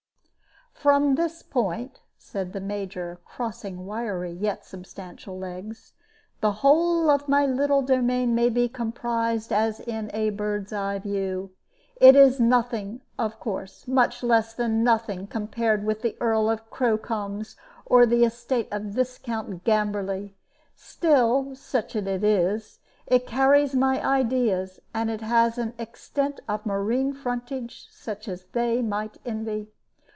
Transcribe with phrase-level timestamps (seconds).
[0.73, 5.93] "From this point," said the Major, crossing wiry yet substantial legs,
[6.39, 11.51] "the whole of my little domain may be comprised as in a bird's eye view.
[11.97, 17.55] It is nothing, of course, much less than nothing, compared with the Earl of Crowcombe's,
[17.85, 20.35] or the estate of Viscount Gamberley;
[20.75, 26.65] still, such as it is, it carries my ideas, and it has an extent of
[26.65, 29.69] marine frontage such as they might envy.